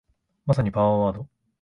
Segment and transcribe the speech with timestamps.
[0.47, 1.27] まさにパワーワード